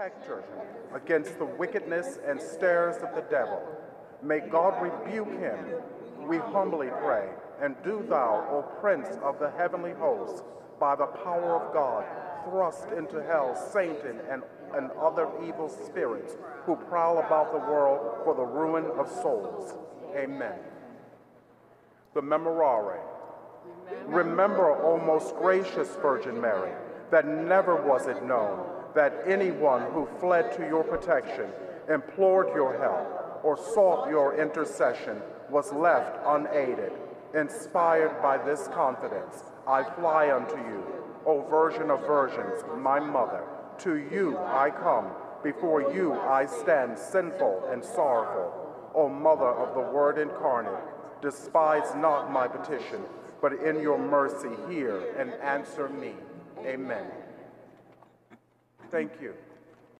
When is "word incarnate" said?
49.92-50.82